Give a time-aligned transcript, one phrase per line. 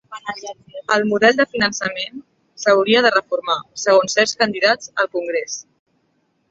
[0.95, 2.17] El model de finançament
[2.63, 5.65] s'hauria de reformar, segons certs candidats al congrés